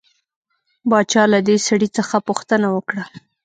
باچا 0.89 1.23
له 1.33 1.39
دې 1.47 1.55
سړي 1.67 1.89
څخه 1.97 2.15
پوښتنه 2.27 2.67
وکړه. 2.75 3.03